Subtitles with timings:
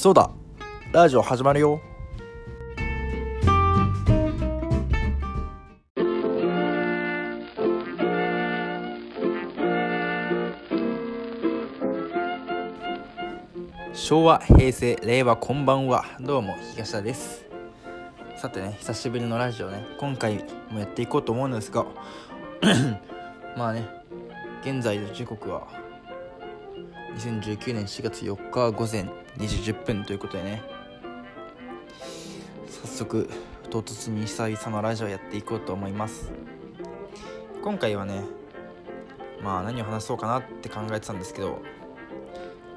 [0.00, 0.30] そうだ。
[0.92, 1.78] ラジオ始まるよ。
[13.92, 17.44] 昭和平成令和こんばんはどうも東田です。
[18.38, 21.84] さてね久しぶりのラジオね今回もやっていこうと思うんですが。
[23.54, 23.86] まあね
[24.62, 25.68] 現在の時刻は
[27.16, 29.02] 2019年4月4日午前
[29.38, 30.62] 2時10分ということでね。
[32.68, 33.30] 早速
[33.68, 36.32] 唐突に久々のラジオやっていこうと思います。
[37.62, 38.24] 今回はね
[39.42, 41.60] まあ何を話そうかなって考えてたんですけど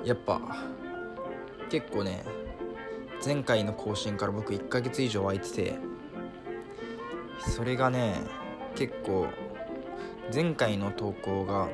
[0.03, 0.41] やっぱ
[1.69, 2.23] 結構ね
[3.25, 5.75] 前回の更新から僕1ヶ月以上空いてて
[7.39, 8.15] それがね
[8.75, 9.27] 結構
[10.33, 11.69] 前回の投稿が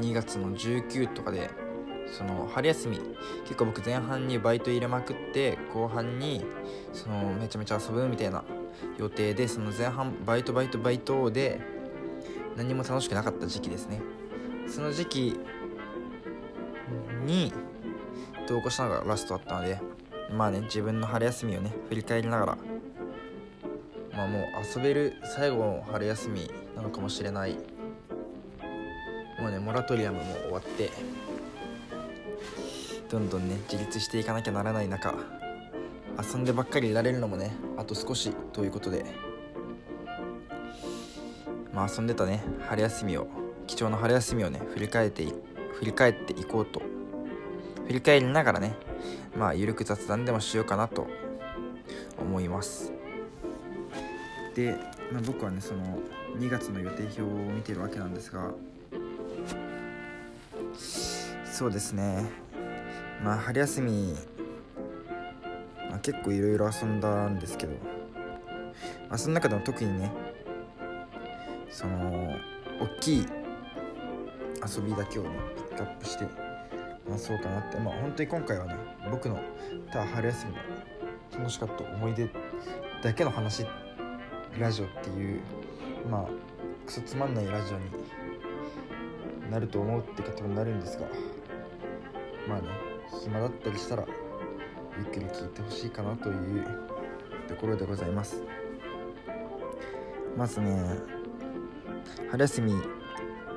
[0.00, 1.50] 2月の19とかで
[2.12, 3.00] その春休み
[3.44, 6.44] 結構僕前半にバイト入れまくって後半に
[6.92, 8.44] そのめちゃめちゃ遊ぶみたいな
[8.98, 11.60] 予定でその前半バイトバイトバイトで
[12.56, 14.00] 何も楽しくなかった時期ですね。
[14.66, 15.40] その時期
[17.24, 17.52] に
[18.46, 19.80] 投稿したのがラストだったので
[20.32, 22.58] まあね自分の春休みをね振り返りながら
[24.12, 24.42] まあもう
[24.76, 27.56] 遊べる最後の春休みなのかもしれない。
[29.40, 30.90] もうねモラトリアムも終わって
[33.10, 35.14] どんどんね自立していかなきゃならない中
[36.22, 39.04] 遊んでばっかりいられるのもねあと少しということで
[41.72, 43.26] まあ遊んでたね春休みを
[43.66, 45.24] 貴重な春休みをね振り返って
[45.74, 46.82] 振り返っていこうと
[47.86, 48.74] 振り返りながらね
[49.36, 51.06] まあゆるく雑談でもしようかなと
[52.20, 52.92] 思います。
[54.54, 54.76] で、
[55.12, 55.98] まあ、僕はねその
[56.38, 58.50] 2月の予定表を見てるわけなんですが
[61.60, 62.24] そうですね。
[63.22, 64.16] まあ春休み、
[65.90, 67.74] まあ、結構いろいろ遊んだんですけど、
[69.10, 70.10] まあ、その中でも特にね
[71.70, 72.34] その
[72.80, 73.26] 大きい
[74.74, 76.26] 遊びだけをねピックアップして
[77.06, 77.76] まそうかなって。
[77.76, 78.74] まあ本当に今回はね
[79.10, 79.38] 僕の
[79.92, 80.58] ただ春休みの
[81.40, 82.30] 楽しかった思い出
[83.02, 83.66] だけの話
[84.58, 85.40] ラジオっていう
[86.10, 86.26] まあ
[86.86, 91.04] クソつまんないラジオになると思うって方になるんですが
[92.50, 92.66] まあね
[93.22, 94.04] 暇だったりしたら
[94.98, 96.66] ゆっくり聞いてほしいかなという
[97.48, 98.42] ところでございます。
[100.36, 100.98] まずね
[102.30, 102.74] 春休み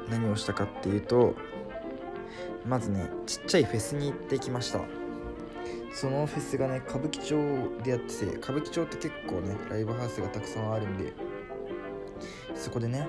[0.10, 1.34] 何をしたかっていうと
[2.68, 4.82] まずねちっちゃいフェスに行ってきました。
[5.92, 11.14] そのフェスがね歌舞伎町でやってて歌舞伎町って結構ねライブハウスがたくさんあるんで
[12.56, 13.08] そこでね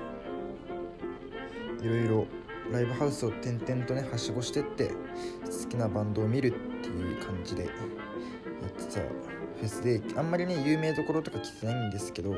[1.81, 2.25] いろいろ
[2.71, 4.91] ライブハウスを転々とねはしごしてって
[5.65, 7.69] 好きなバンドを見るっていう感じでや
[8.67, 12.31] ってたフェスであんまりね有名どころとか来てないんですけど、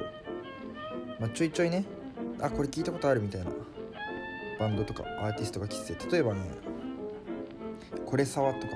[1.19, 1.83] まあ、ちょいちょいね
[2.39, 3.51] あこれ聞いたことあるみたいな
[4.59, 6.41] バンドとかアーティストが来てて例えばね
[8.05, 8.73] これ沢とか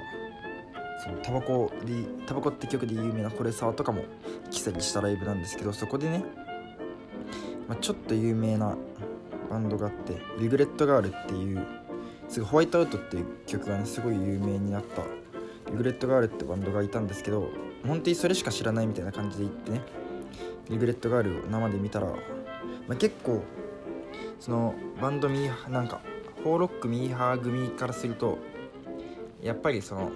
[1.03, 1.93] そのタバコで
[2.27, 4.03] タバコって曲で有名なこれ沢とかも
[4.51, 6.23] 来たりしたライブなんですけどそこでね、
[7.67, 8.75] まあ、ちょっと有名な
[9.49, 11.65] バンドがあって「リグレットガール」っていう
[12.31, 15.03] すごいホワイトアウトっていう曲がねすごい有名になった。
[15.69, 17.49] リグレットガールってバンドがいたんですけど
[17.85, 19.81] 本当にそれしか知らないみたいな感じで行ってね。
[20.69, 22.15] リグレットガールを生で見たら、ま
[22.89, 23.43] あ、結構
[24.39, 25.99] そのバンドミーハーなんか
[26.45, 28.37] ホーロックミーハー組からすると
[29.41, 30.11] やっぱりその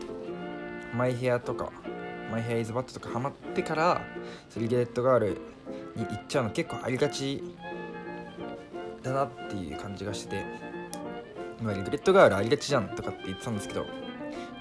[0.93, 1.71] マイヘアとか
[2.31, 4.01] マイヘアイズバットとかハマってから
[4.55, 5.37] リゲレットガール
[5.95, 7.43] に行っちゃうの結構ありがち
[9.03, 10.64] だなっていう感じがしてて、
[11.65, 13.89] まあ、リグレットガールありがちじゃんとかって言ってたんですけど、ま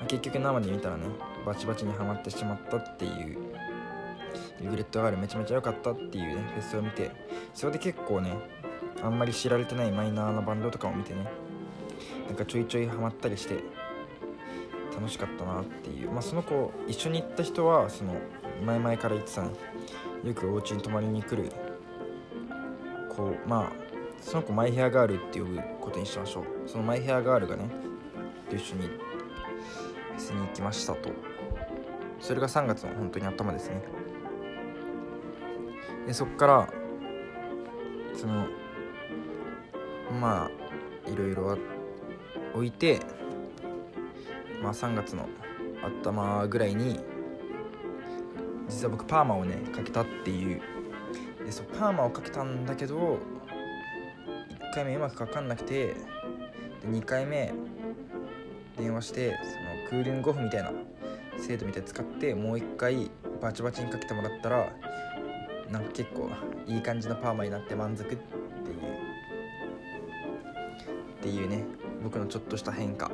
[0.05, 1.05] あ、結局生で見たらね
[1.45, 3.39] バチバチにはまってしまったっていう
[4.61, 7.11] リグレットガールめちゃめちゃ良かったっていうねフェスを見て
[7.53, 8.35] それで結構ね
[9.03, 11.27] あんまり知られてないマイナーなバンドとかを見てね
[12.27, 13.59] なんかちょいちょいハマったりして
[14.95, 16.11] 楽しかったなっていう。
[16.11, 18.15] まあその子一緒に行った人はその
[18.65, 19.51] 前々から言ってたね
[20.25, 21.51] よくお家に泊まりに来る
[23.15, 23.84] こうまあ
[24.25, 26.45] その子マイヘアガールって呼ぶことにしましょう。
[26.67, 27.69] そのマイヘアガールがね
[28.49, 31.11] と一緒にフェスに行きましたと。
[32.21, 33.83] それが3月の本当に頭ですね。
[36.07, 36.73] でそっから
[38.15, 38.47] その
[40.21, 40.49] ま
[41.07, 41.59] あいろいろ
[42.55, 43.01] 置いて
[44.63, 45.29] まあ3月の
[45.83, 46.99] 頭ぐらいに
[48.69, 50.63] 実は僕パーマをねかけたっていう。
[51.45, 53.19] でそうパーマをかけたんだけど
[54.75, 55.95] 回目うまくかかんなくてで
[56.89, 57.55] 2回目
[58.77, 59.51] 電話してそ
[59.89, 60.73] のクーリングオフみたいな
[61.39, 63.09] 精度みたいに使ってもう一回
[63.41, 64.73] バチバチにかけてもらったら
[65.71, 66.29] なんか結構
[66.67, 68.25] いい感じのパーマになって満足っていう。
[71.21, 71.65] っていうね
[72.03, 73.07] 僕のちょっとした変化。
[73.07, 73.11] っ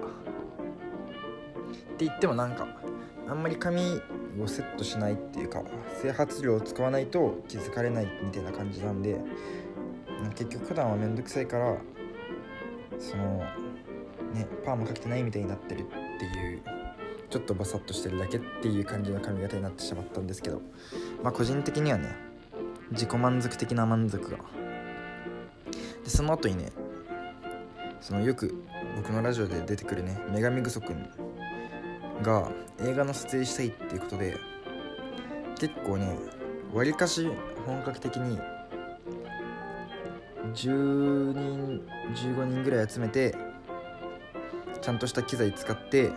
[1.98, 2.66] て言ってもなんか
[3.28, 4.00] あんまり髪
[4.42, 5.62] をセットしないっていうか
[6.00, 9.20] 整髪料を使わないと気づかれないみたいな感じなんで
[10.40, 11.76] 結局普段はめんどくさいから
[12.98, 13.44] その
[14.32, 15.84] ねパーマかけてないみたいになってるっ
[16.18, 16.62] ていう
[17.28, 20.62] ちょっとバサッとしてるだけっていう感じの髪型になってしまったんですけど
[21.22, 22.16] まあ個人的にはね
[22.90, 24.38] 自己満足的な満足が。
[26.04, 26.72] でその後にね
[28.00, 28.64] そのよく
[28.96, 31.10] 僕のラジオで出てくるね女神グソくん
[32.22, 32.50] が
[32.80, 34.38] 映画の撮影したいっていうことで
[35.58, 36.16] 結構ね
[36.72, 37.28] わりかし
[37.66, 38.38] 本格的に
[40.54, 43.34] 10人15人ぐらい集めて
[44.80, 46.12] ちゃんとした機材使って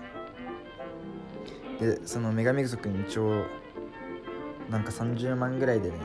[1.80, 3.46] でその女神族に一応
[4.70, 5.98] なんか30万ぐらいでね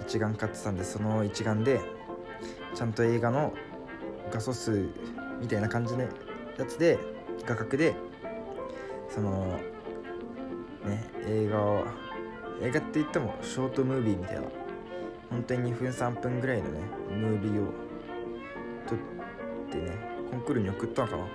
[0.00, 1.80] 一眼買ってたんでその一眼で
[2.74, 3.52] ちゃんと映画の
[4.30, 4.88] 画素数
[5.40, 6.08] みたいな感じのや
[6.66, 6.98] つで
[7.44, 7.94] 画角で
[9.08, 9.58] その
[10.84, 11.84] ね映画を
[12.62, 14.42] 映画って言ってもショートムービーみたいな
[15.30, 16.80] 本当に2分3分ぐらいのね
[17.10, 17.72] ムービーを
[18.86, 18.98] 撮っ
[19.70, 19.96] てね
[20.30, 21.24] コンクールに送ったのかな？
[21.24, 21.28] っ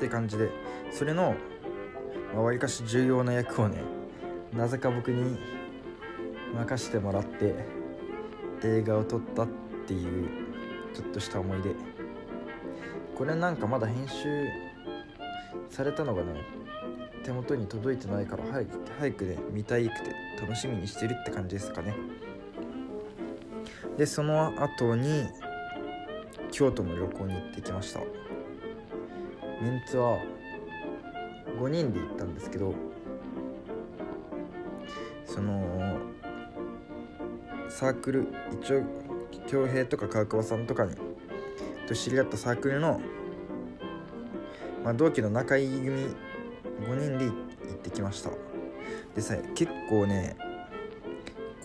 [0.00, 0.50] て感じで
[0.92, 1.34] それの
[2.34, 3.82] わりかし重要な役をね
[4.54, 5.38] なぜか僕に
[6.54, 7.54] 任してもらって
[8.64, 9.48] 映画を撮ったっ
[9.86, 10.28] ていう
[10.94, 11.74] ちょっとした思い出
[13.14, 14.48] これなんかまだ編集
[15.70, 16.44] されたのがね
[17.24, 18.68] 手元に届いてないから早く
[18.98, 21.94] 早くね見たいくて楽しみにしてるって感じですかね。
[23.98, 25.26] でその後に
[26.50, 28.00] 京都の旅行に行ってきました。
[29.60, 30.18] メンツは
[31.60, 32.72] 5人で行ったんですけど
[35.26, 35.98] その
[37.68, 38.28] サークル
[38.62, 38.82] 一応
[39.48, 40.94] 恭平とか川桑さんとかに
[41.88, 43.00] と知り合ったサークルの、
[44.84, 46.14] まあ、同期の仲いい組
[46.86, 48.30] 5人で行ってきました。
[49.16, 50.36] でさ結構ね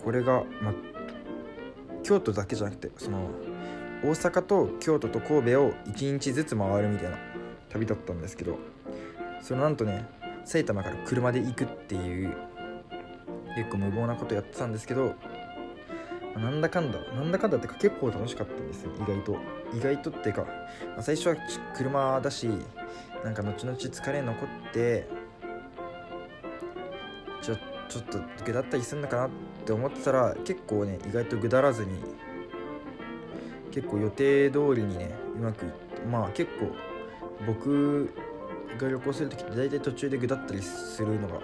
[0.02, 0.74] これが、まあ、
[2.04, 3.28] 京都だけじゃなくてその
[4.04, 7.18] 大阪と京都と神戸を1日ずつ回るみたいな
[7.70, 8.58] 旅だったんですけど
[9.40, 10.06] それなんとね
[10.44, 12.36] 埼玉から車で行くっていう
[13.56, 15.14] 結構無謀なことやってたんですけど
[16.36, 19.38] なんだかんだなんだかんだってか結構楽しかったんですよ意外と。
[19.72, 21.36] 意外とっていうか、まあ、最初は
[21.76, 22.48] 車だし
[23.24, 25.08] なんか後々疲れ残って
[27.88, 29.30] ちょっとぐだったりするのかなっ
[29.64, 31.98] て思ってたら結構ね意外とぐだらずに
[33.70, 36.74] 結構予定通りにねうまくいってまあ結構
[37.46, 38.12] 僕
[38.78, 41.40] が旅行する時って大体途中でぐだったりするのが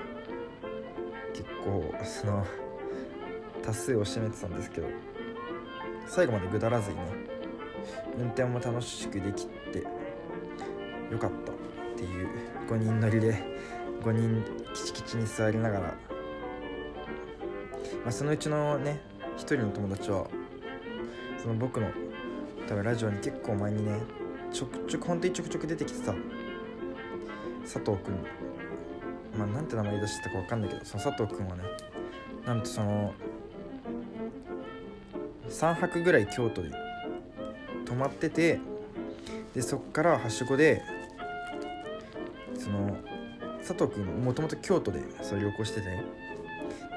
[1.33, 2.47] 結構その
[3.63, 4.89] 多数を占めてたんですけど
[6.07, 7.03] 最後までぐだらずにね
[8.19, 9.85] 運転も楽しくできて
[11.11, 11.55] よかったっ
[11.97, 12.29] ていう
[12.69, 13.61] 5人乗りで
[14.03, 14.45] 5人
[14.75, 15.95] キチキチに座りながら、
[18.03, 19.01] まあ、そのうちのね
[19.37, 20.27] 1人の友達は
[21.43, 21.91] その僕の
[22.69, 23.99] 多分ラジオに結構前にね
[24.53, 26.15] ちょくちょく本当にちょくちょく出てきてさ
[27.63, 28.17] 佐藤君
[29.39, 31.63] まあなんて名前出してたか分かんないけどその佐藤君はね
[32.47, 33.15] なんとその
[35.49, 36.71] 3泊ぐらい京都で
[37.85, 38.61] 泊まってて
[39.55, 40.83] でそっからはしごで
[42.55, 42.97] その
[43.59, 46.03] 佐藤君もともと京都でそれ旅行してて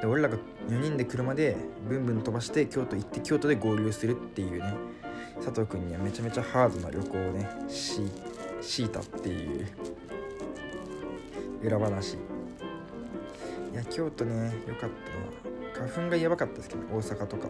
[0.03, 0.35] で俺らが
[0.67, 1.55] 4人で車で
[1.87, 4.75] ブンブン飛ばして京都行って京都で合流するっていうね
[5.37, 9.65] 佐藤君にはめちゃめちゃハードな旅行をねしいたっていう
[11.61, 12.15] 裏話。
[12.15, 12.17] い
[13.73, 14.89] や京都ねよかっ
[15.73, 17.47] たな花粉がやばかったですけど大阪とか。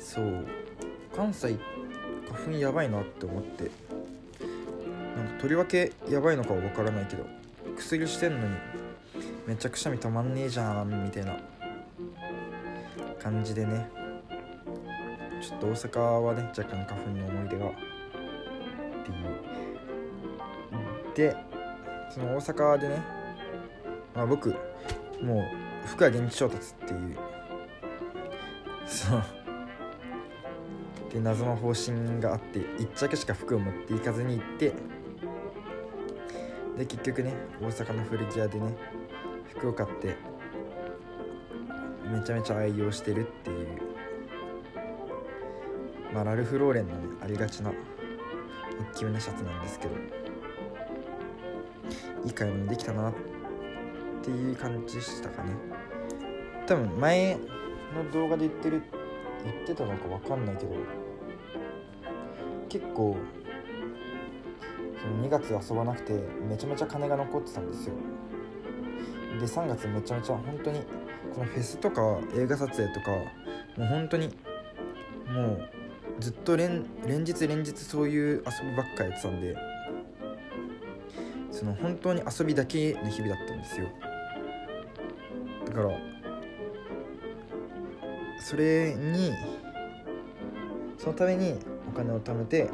[0.00, 0.44] そう。
[1.14, 1.56] 関西
[2.28, 3.70] 花粉やばいなって思って。
[5.16, 7.24] なんかとりわけやばいのかは分からないけど
[7.76, 8.56] 薬してんのに
[9.48, 11.40] めちゃくちゃ見たまんねえじゃんみたいな。
[13.18, 13.88] 感じでね。
[15.40, 17.66] ちょっと大阪はね若干花粉の思い出が。
[17.68, 17.70] っ
[19.04, 19.14] てい
[21.24, 21.32] う。
[21.32, 21.36] で
[22.10, 23.02] その大阪でね
[24.14, 24.50] まあ僕
[25.22, 25.40] も
[25.84, 27.16] う服は現地調達っていう。
[28.86, 29.22] そう。
[31.10, 34.74] で謎の方針があって1着しか服を持っていかずに行って。
[36.76, 38.76] で結局ね大阪の古着屋でね
[39.50, 40.16] 服を買って
[42.10, 43.66] めちゃめちゃ愛用してるっていう
[46.12, 47.74] まあラルフ・ローレンのねありがちな大
[48.94, 49.94] きめなシャツなんですけど
[52.24, 53.14] いい買い物できたなっ
[54.22, 55.52] ていう感じでしたかね。
[56.66, 57.38] 多分前
[57.94, 58.82] の動画で言ってる
[59.44, 60.74] 言ってたのか分かんないけど
[62.68, 63.16] 結構
[65.00, 66.12] その2月遊ばなくて
[66.46, 67.94] めちゃめちゃ金が残ってたんですよ。
[69.38, 70.80] で3月めちゃめちゃ本当に
[71.34, 73.10] このフェスとか映画撮影とか
[73.76, 74.28] もう本当に
[75.30, 75.68] もう
[76.18, 79.56] ずっと連連日連日そういう遊びばっかやってたんで
[81.50, 83.88] その本当に遊びだけの日々だったんですよ。
[85.66, 85.90] だから
[88.40, 89.32] それに
[90.96, 91.58] そのために
[91.88, 92.70] お金を貯めて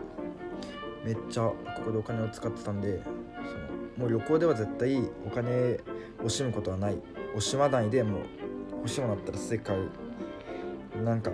[1.04, 3.14] めっちゃここでお金を使ってたんでその
[3.98, 4.96] もう旅行では絶対
[5.26, 5.78] お金
[6.24, 6.96] 惜しむことはない。
[7.36, 8.22] 惜しまないでもう
[8.78, 11.30] 欲しいものだったらすぐ買うなんか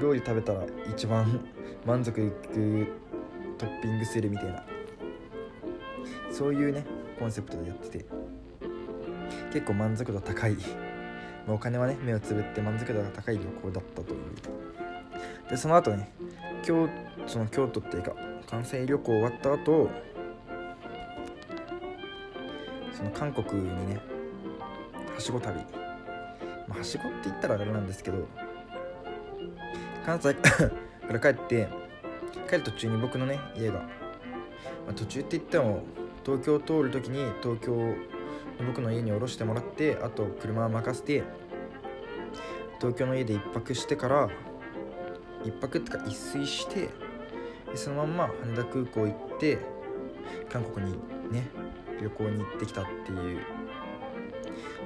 [0.00, 1.40] 料理食べたら一番
[1.86, 2.86] 満足いく
[3.58, 4.64] トッピングするみたいな。
[6.30, 6.84] そういうね
[7.18, 8.04] コンセプトでやってて。
[9.52, 10.56] 結構満足度高い。
[11.46, 14.20] お金はね目をつぶって満足度が高い旅行だったという。
[15.48, 16.10] でその後ね
[16.62, 16.88] 京
[17.26, 18.14] その京都っていうか
[18.48, 19.90] 関西旅行終わった後
[22.92, 24.13] その韓国にね
[25.24, 25.58] しご旅。
[26.68, 28.28] まあ、はしごって言ったらあれなんですけど
[30.04, 30.70] 関西 か
[31.10, 31.66] ら帰って
[32.46, 33.86] 帰る途中に僕のね家が、ま
[34.90, 35.82] あ、途中って言っても
[36.26, 37.94] 東京を通る時に東京の
[38.66, 41.22] 僕の家に降ろしてもらってあと車を任せて
[42.78, 44.28] 東京の家で1泊してから
[45.44, 46.90] 1泊ってか一睡して
[47.74, 49.58] そのまんま羽田空港行って
[50.50, 50.92] 韓国に
[51.30, 51.48] ね
[52.00, 53.53] 旅行に行ってきたっていう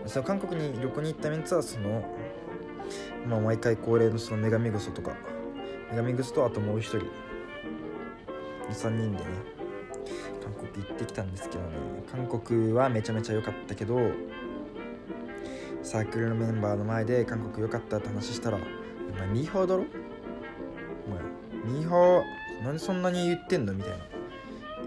[0.08, 2.02] その韓国に旅行に行ったメンツはその、
[3.28, 5.12] まあ、毎回恒例のその女神ぐそとか
[5.92, 6.98] 女神ぐそとあともう一人
[8.70, 9.24] 3人でね
[10.42, 11.68] 韓国行ってきたんですけどね
[12.10, 13.98] 韓国はめちゃめちゃ良かったけど
[15.82, 18.58] サークルのメンバーの前で韓国良かったって話したら
[19.14, 19.84] 「お前ミーハーだろ？
[21.06, 23.98] お前ミーハーなんでそんなに言ってんの?」みたいな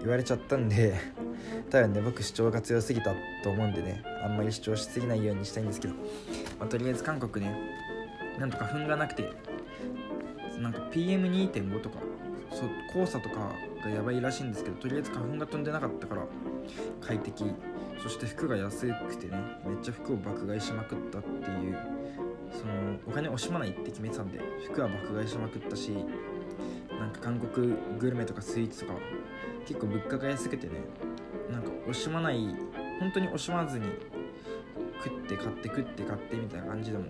[0.00, 0.94] 言われちゃったんで
[1.72, 2.02] 多分ね。
[2.02, 4.02] 僕主張が強すぎたと思うんでね。
[4.22, 5.94] あんまり主張しすぎないようにしたいんですけど、
[6.60, 7.56] まあ、とりあえず韓国ね。
[8.38, 9.32] なんとか踏んがなくて。
[10.58, 11.96] なんか PM2.5 とか。
[12.50, 16.26] そ黄砂とかがやばいらしいんですけどとりあえず花粉が飛んでなかったから
[17.00, 17.46] 快適。
[18.02, 19.38] そして服が安くてね。
[19.64, 21.78] めっちゃ服を爆買いしまくったっていう。
[22.52, 25.90] そのお金惜しまないって決めてたんで服は爆買いしまくったし
[26.90, 28.98] なんか韓国グルメとかスイーツとか
[29.66, 30.72] 結構物価が安くてね。
[31.86, 32.38] 惜しまない
[33.00, 33.86] 本当に惜しまずに
[35.02, 37.04] 食って買って食って買ってみたいな感じでも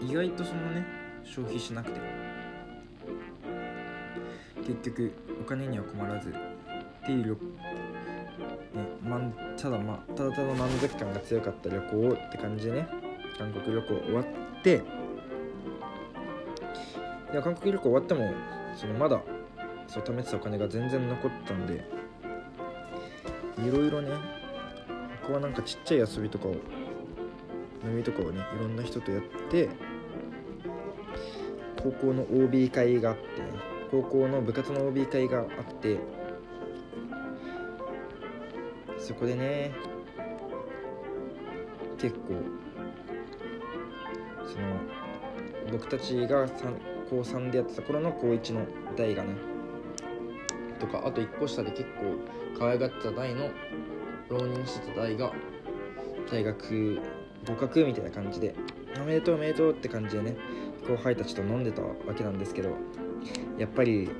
[0.00, 0.84] 意外とそのね
[1.24, 2.00] 消費しなくて
[4.66, 6.32] 結局お金には困らずっ
[7.04, 7.36] ていう
[8.74, 9.18] ねま
[9.56, 12.88] ただまただただ満足感が強かった旅行って感じでね
[13.38, 14.24] 韓国旅行終わっ
[14.62, 14.82] て
[17.32, 18.32] いや韓国旅行終わっても
[18.76, 19.20] そのまだ
[19.86, 21.84] そう貯めてたお金が全然残ったんで
[23.66, 24.10] いろいろね
[25.22, 26.54] ここはなんかちっちゃい遊びとかを
[27.84, 29.68] 飲みとかをねいろんな人とやって
[31.82, 33.22] 高校の OB 会があって、
[33.90, 35.46] 高校の部活の OB 会があっ
[35.80, 35.98] て
[38.98, 39.72] そこでね
[41.98, 42.34] 結構
[44.46, 44.76] その
[45.72, 46.46] 僕たちが
[47.08, 49.34] 高3でやってた頃の高1の代がね
[50.78, 53.48] とかあと1個下で結構可愛がってた代の
[54.28, 55.32] 浪人してた代が
[56.30, 57.00] 大学
[57.48, 58.54] 合格みたいな感じで
[59.00, 60.36] おめでとうおめでとうって感じでね
[60.86, 62.76] 後輩たちと飲んでたわけなんですけど
[63.56, 64.10] やっぱり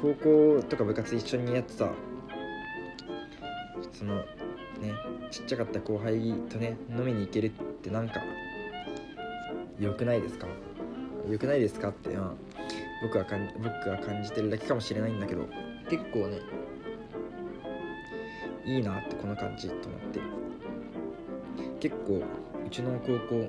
[0.00, 1.90] 高校とか部活一緒にやってた
[3.92, 4.24] そのね
[5.30, 7.50] ちっちゃかった後輩とね飲みに行けるっ
[7.82, 8.22] てなんか
[9.78, 10.46] 良くないですか？
[11.30, 11.90] 良くないですか？
[11.90, 12.32] って、まあ、
[13.02, 13.26] 僕は
[13.62, 15.46] 僕が感じてるだけかもしれないんだけど
[15.90, 16.38] 結構ね
[18.64, 20.20] いいなってこの感じと思って。
[21.80, 22.22] 結構
[22.66, 23.48] うちの高校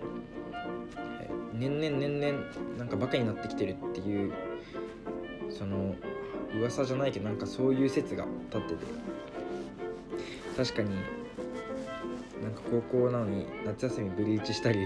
[1.53, 4.33] 年々年々なんかバカになってきてるっていう
[5.50, 5.95] その
[6.57, 9.12] 噂じゃないけどなんかそういう説が立ってて。
[10.57, 10.89] 確かに
[12.43, 14.86] なんか高校なのに夏休みブリーチしたり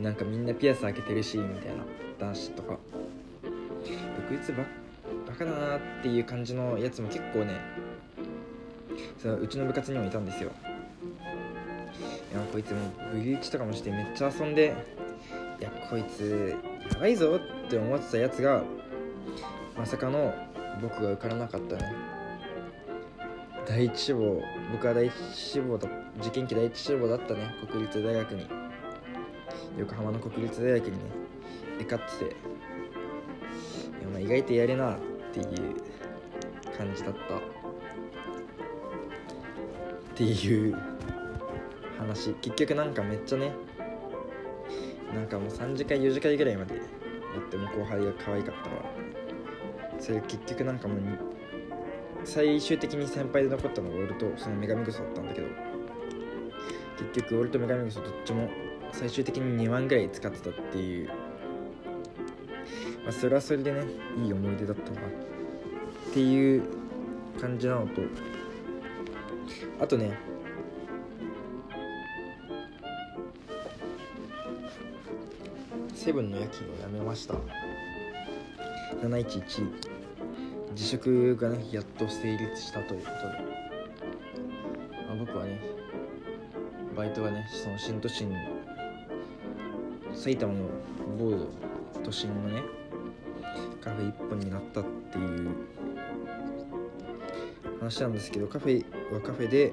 [0.00, 1.84] なんかみんなピアス開けてるしみたいな
[2.18, 2.78] 男子とか。
[4.28, 4.85] こいつババ
[5.36, 7.60] カだなっていう感じのやつも結構ね
[9.18, 10.50] そのうちの部活にもいたんですよ。
[12.32, 12.78] いやこいつも
[13.12, 14.74] ブリーチとかもしてめっちゃ遊んで
[15.60, 16.54] いやこいつ
[16.90, 18.62] やばいぞって思ってたやつが
[19.76, 20.34] まさかの
[20.82, 21.94] 僕が受からなかったね。
[23.66, 27.54] 第一志望僕は第一志望だっ受験期第一志望だったね。
[27.70, 28.46] 国立大学に。
[29.78, 30.98] 横浜の国立大学にね
[31.80, 32.24] 受かってて。
[32.24, 34.96] いやまあ意外とやるな。
[35.40, 35.76] っていう
[36.76, 37.40] 感じだったっ
[40.14, 40.76] ていう
[41.98, 42.32] 話。
[42.34, 43.52] 結局なんかめっちゃね
[45.14, 50.98] なんかもう3時間4時間ぐらいまでやっても後輩が可愛かったからそれ結局なんかもう
[52.24, 55.48] 最終的に先輩で残ったのが俺とその女神草だったんだけど。
[56.96, 58.48] 結局俺と女神草どっちも
[58.92, 61.10] 最終的に2万ぐらい使ってたっていう
[63.06, 63.84] まあそれはそれでね
[64.18, 66.62] いい思い出だったなっていう
[67.40, 68.02] 感じなのと。
[69.80, 70.18] あとね
[75.94, 77.34] セブンの夜勤をやめました。
[79.02, 79.70] 711
[80.72, 85.60] 自粛がねやっと成立したということで、まあ、僕はね
[86.96, 88.32] バイトがねその新都心
[90.14, 90.60] 埼玉の
[91.18, 91.46] 某
[92.02, 92.62] 都心のね
[93.86, 95.50] カフェ1本になったっていう
[97.78, 99.72] 話なんですけどカフェはカフェで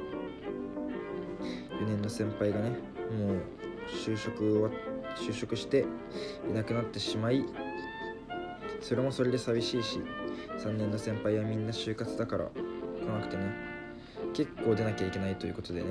[1.82, 3.42] 4年の先輩がねもう
[3.92, 4.70] 就職は
[5.16, 5.86] 就職して
[6.48, 7.44] いなくなってしまい
[8.82, 10.00] それもそれで寂しいし
[10.60, 13.52] 3年の先輩はみんな就活だから来なくてね
[14.36, 15.88] 結構出なきゃいけないということでね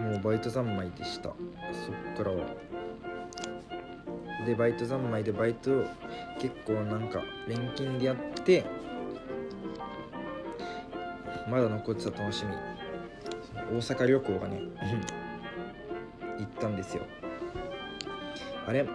[0.00, 1.28] もうバイト三昧でした。
[1.28, 2.67] そっからは。
[4.48, 5.84] でバイト三昧でバイト
[6.40, 8.64] 結構なんか錬金でやって
[11.50, 12.52] まだ残ってた楽しみ
[13.70, 14.62] 大阪旅行がね
[16.40, 17.02] 行ったんですよ。
[18.66, 18.86] あれ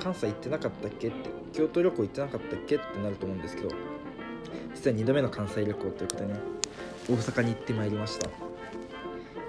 [0.00, 1.08] 関西行ってなかったっけ？
[1.08, 1.16] って
[1.52, 2.76] 京都旅行行ってなかったっけ？
[2.76, 3.68] ってなると思うんですけど
[4.74, 6.34] 実は2度目の関西旅行ということでね
[7.10, 8.30] 大阪に行ってまいりました。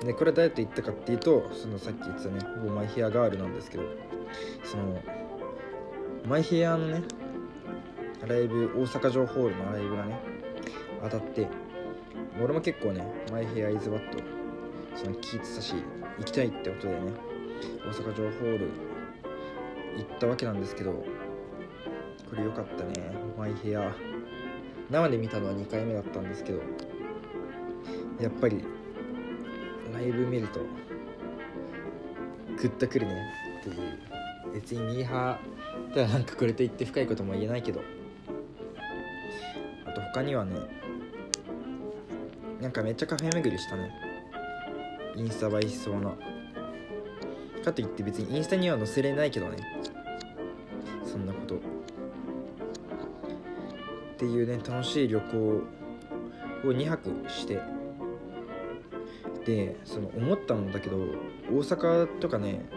[0.06, 3.84] でこれは誰と行ったかっていうとそのさっき言ってたねほぼマイヘアガールなんですけど
[4.64, 4.98] その
[6.30, 7.02] マイヘアのね
[8.28, 10.20] ライブ大阪城ホールのライブがね
[11.02, 11.48] 当たって
[12.40, 14.20] 俺も結構ねマイヘアイズバット
[14.96, 15.74] その聞いてたし
[16.20, 17.14] 行きたいってことでね
[17.84, 18.70] 大阪城ホール
[19.98, 21.06] 行ったわけなんですけどこ
[22.38, 23.92] れ良かったねマイヘア。
[24.92, 26.60] 生で見たのは2回目だったんですけど
[28.22, 28.64] やっぱり
[29.92, 30.60] ライブ見ると
[32.56, 34.00] グッとくるねっていう
[34.54, 35.60] 別にミーハー
[35.94, 37.82] とはなんかこれといって深いことも言えないけど。
[39.86, 40.56] あと他にはね
[42.62, 43.92] なんかめっちゃカフェ巡りしたね。
[45.16, 46.14] インスタ映えしそうな。
[47.64, 49.58] かといって別にインスタには載せれないけどね。
[51.06, 51.56] そんなこと。
[51.56, 51.60] っ
[54.18, 55.64] ていうね楽しい旅行を
[56.64, 57.62] 2泊して。
[59.46, 60.98] でその思ったんだけど
[61.50, 62.70] 大阪とかね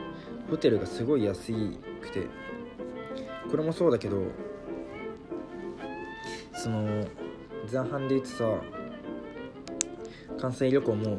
[0.48, 1.53] ホテルがすごい安
[2.01, 2.29] くて。
[3.53, 4.17] これもそうだけど
[6.55, 7.07] その
[7.71, 8.47] 前半で言ってさ
[10.41, 11.19] 関西旅行も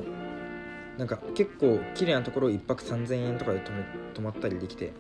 [0.98, 3.84] なんか結構綺麗なところ1泊3000円とかで泊め
[4.16, 4.94] 泊まったりできて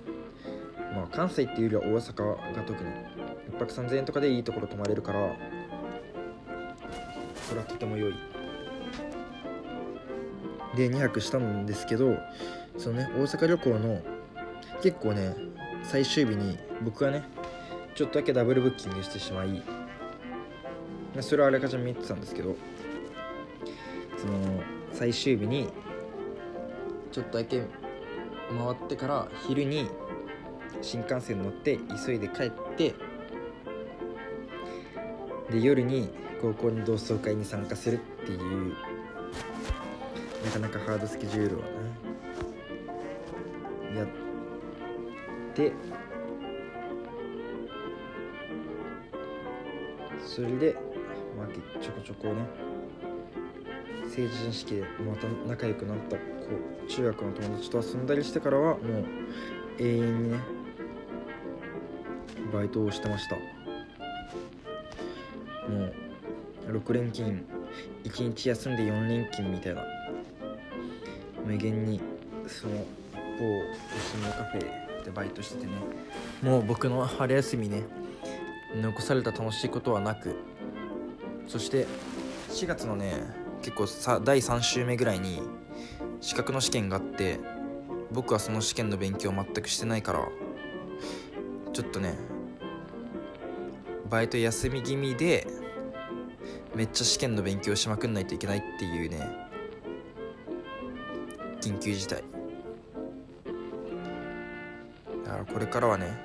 [0.93, 2.89] まあ関西っていうよりは大阪が特に
[3.51, 5.35] 1泊3000円とかでいいところ泊まれるからこ
[7.55, 8.13] れはとても良い。
[10.75, 12.15] で2泊したんですけど
[12.77, 14.01] そのね大阪旅行の
[14.83, 17.23] 結構ね最終日に僕はね
[17.95, 19.61] ちょっとだけダブルブッキングしてしまい
[21.21, 22.55] それはあらかじめ言ってたんですけど
[24.17, 25.69] その最終日に
[27.11, 27.61] ちょっとだけ
[28.49, 29.87] 回ってから昼に
[30.81, 32.95] 新幹線乗って急いで帰って
[35.51, 36.09] で夜に
[36.41, 38.73] 高校に同窓会に参加するっていう
[40.45, 41.65] なかなかハードスケジュールをね
[45.53, 45.71] て
[50.25, 50.75] それで
[51.37, 51.47] まあ
[51.81, 52.45] ちょこちょこね
[54.09, 56.23] 成人式でまた仲良くなった子
[56.87, 59.05] 中学の友達と遊んだりしてからはもう
[59.79, 60.39] 永遠にね
[62.51, 63.35] バイトをしてました。
[63.35, 63.41] も
[66.67, 67.43] う6連勤
[68.03, 69.81] 1日休んで4連勤みたいな。
[71.45, 71.99] 無限に
[72.47, 72.73] その
[73.37, 75.71] 某都心のカフェでバイトしててね。
[76.41, 77.83] もう僕の春休みね
[78.81, 80.35] 残された楽しいことはなく
[81.47, 81.85] そして
[82.49, 83.23] 4月のね
[83.61, 85.41] 結構さ第3週目ぐらいに
[86.21, 87.39] 資格の試験があって
[88.11, 90.27] 僕はその試験の勉強全くしてないから
[91.71, 92.15] ちょっとね
[94.09, 95.47] バイト休み気味で
[96.75, 99.19] めっちゃ試験の勉強しまくんないといけないっていうね
[101.61, 102.23] 緊急事態。
[105.33, 106.15] だからこれからはね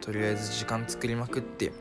[0.00, 1.72] とりあえず時間作りまくって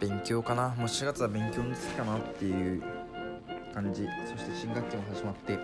[0.00, 0.70] 勉強かな。
[0.70, 2.82] もう4月は勉強の月かなっていう
[3.72, 4.06] 感じ。
[4.26, 5.56] そして新学期も始まって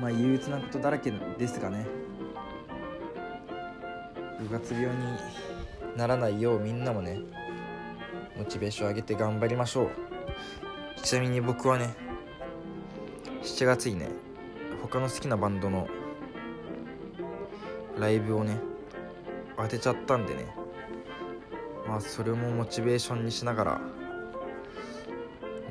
[0.00, 1.86] まあ憂鬱なことだらけですがね。
[4.40, 4.92] 部活病に
[5.96, 7.20] ならないようみんなもね
[8.38, 9.90] モチベーション上げて頑張りましょう。
[11.02, 11.94] ちなみに僕はね
[13.42, 14.08] 7月にね
[14.80, 15.86] 他の好きなバンドの
[17.98, 18.58] ライブをね
[19.56, 20.46] 当てちゃったんでね。
[21.86, 23.80] まあそれもモチベーションにしながら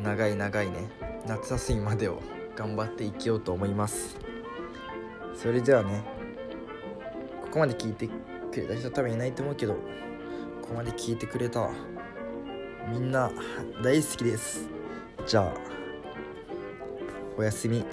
[0.01, 0.89] 長い長いね
[1.25, 2.21] 夏休みまでを
[2.55, 4.17] 頑張って生きようと思います。
[5.35, 6.03] それではね
[7.41, 8.13] ここまで聞いてく
[8.55, 9.79] れた人多分いないと思うけどこ
[10.69, 11.69] こまで聞いてくれた
[12.89, 13.31] みんな
[13.83, 14.69] 大好きです。
[15.25, 15.53] じゃあ
[17.37, 17.83] おやすみ。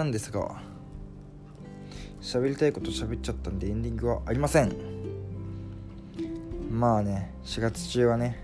[0.00, 0.62] なんですが
[2.22, 4.74] 喋りたいこと喋っちゃったんでエンディングはありません。
[6.70, 8.42] まあね4月中はね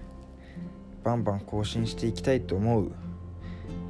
[1.02, 2.92] バンバン更新していきたいと思う。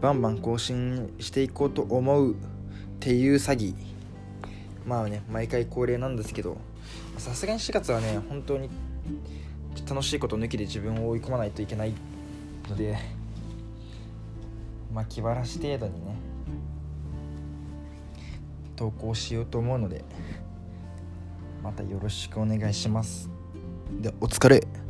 [0.00, 2.36] バンバン更新していこうと思うっ
[3.00, 3.74] ていう詐欺。
[4.86, 6.58] まあね毎回恒例なんですけど
[7.18, 8.70] さすがに4月はね本当に
[9.88, 11.92] 楽しいこと抜きで自分を追い込まないといけない
[12.68, 12.96] ので
[14.94, 16.35] まあ気晴らし程度にね
[18.76, 20.04] 投稿しようと思うので
[21.62, 23.28] またよろしくお願いします。
[24.00, 24.85] でお疲れ。